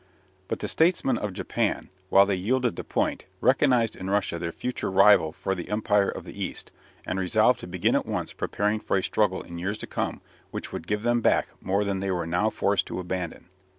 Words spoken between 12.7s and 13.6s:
to abandon.